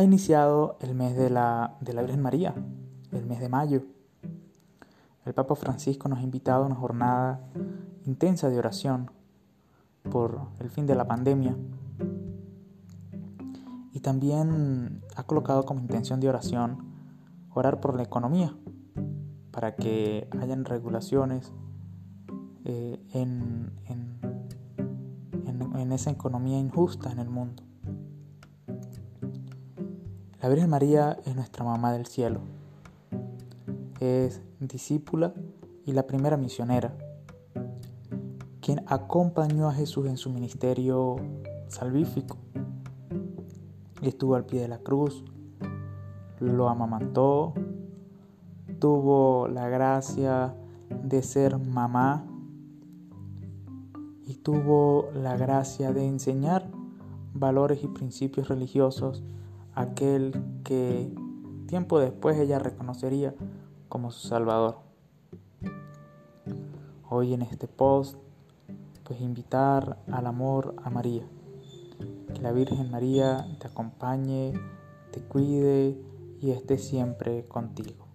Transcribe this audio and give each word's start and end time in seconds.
ha 0.00 0.02
iniciado 0.02 0.78
el 0.80 0.94
mes 0.94 1.14
de 1.14 1.28
la, 1.28 1.76
Virgen 1.80 2.22
María, 2.22 2.54
el 3.12 3.26
mes 3.26 3.38
de 3.38 3.50
mayo. 3.50 3.82
El 5.26 5.34
Papa 5.34 5.54
Francisco 5.54 6.08
nos 6.08 6.20
ha 6.20 6.22
invitado 6.22 6.64
a 6.64 6.66
una 6.66 6.74
jornada 6.74 7.40
intensa 8.06 8.48
de 8.48 8.58
oración 8.58 9.10
por 10.10 10.40
el 10.58 10.70
fin 10.70 10.86
de 10.86 10.94
la 10.94 11.06
pandemia 11.06 11.54
y 13.92 14.00
también 14.00 15.02
ha 15.16 15.24
colocado 15.24 15.66
como 15.66 15.80
intención 15.80 16.18
de 16.18 16.30
oración 16.30 16.78
orar 17.52 17.80
por 17.80 17.94
la 17.94 18.02
economía 18.02 18.56
para 19.50 19.76
que 19.76 20.28
hayan 20.40 20.64
regulaciones 20.64 21.52
eh, 22.64 22.98
en 23.12 23.70
esa 25.92 26.10
economía 26.10 26.58
injusta 26.58 27.12
en 27.12 27.18
el 27.18 27.28
mundo. 27.28 27.69
La 30.42 30.48
Virgen 30.48 30.70
María 30.70 31.18
es 31.26 31.36
nuestra 31.36 31.66
mamá 31.66 31.92
del 31.92 32.06
cielo. 32.06 32.40
Es 34.00 34.40
discípula 34.58 35.34
y 35.84 35.92
la 35.92 36.06
primera 36.06 36.38
misionera, 36.38 36.96
quien 38.62 38.82
acompañó 38.86 39.68
a 39.68 39.74
Jesús 39.74 40.06
en 40.06 40.16
su 40.16 40.30
ministerio 40.30 41.16
salvífico. 41.68 42.38
Estuvo 44.00 44.34
al 44.34 44.46
pie 44.46 44.62
de 44.62 44.68
la 44.68 44.78
cruz, 44.78 45.22
lo 46.38 46.70
amamantó, 46.70 47.52
tuvo 48.78 49.46
la 49.46 49.68
gracia 49.68 50.54
de 51.04 51.22
ser 51.22 51.58
mamá 51.58 52.24
y 54.24 54.36
tuvo 54.36 55.10
la 55.12 55.36
gracia 55.36 55.92
de 55.92 56.06
enseñar 56.06 56.66
valores 57.34 57.84
y 57.84 57.88
principios 57.88 58.48
religiosos 58.48 59.22
aquel 59.80 60.32
que 60.64 61.12
tiempo 61.66 61.98
después 61.98 62.38
ella 62.38 62.58
reconocería 62.58 63.34
como 63.88 64.10
su 64.10 64.28
Salvador. 64.28 64.78
Hoy 67.08 67.34
en 67.34 67.42
este 67.42 67.66
post, 67.66 68.16
pues 69.04 69.20
invitar 69.20 69.98
al 70.10 70.26
amor 70.26 70.74
a 70.84 70.90
María. 70.90 71.24
Que 72.34 72.40
la 72.40 72.52
Virgen 72.52 72.90
María 72.90 73.46
te 73.58 73.66
acompañe, 73.66 74.52
te 75.10 75.20
cuide 75.20 76.00
y 76.40 76.50
esté 76.50 76.78
siempre 76.78 77.44
contigo. 77.46 78.09